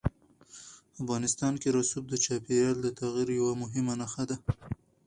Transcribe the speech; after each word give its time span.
افغانستان 1.01 1.53
کې 1.61 1.69
رسوب 1.77 2.03
د 2.09 2.15
چاپېریال 2.25 2.77
د 2.81 2.87
تغیر 2.99 3.27
یوه 3.39 3.53
مهمه 3.63 3.93
نښه 4.01 4.23
ده. 4.29 4.37